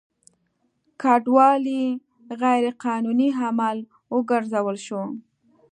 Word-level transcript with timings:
کډوالي 1.01 1.83
غیر 2.41 2.63
قانوني 2.83 3.29
عمل 3.45 3.77
وګرځول 4.15 4.77
شو. 4.85 5.01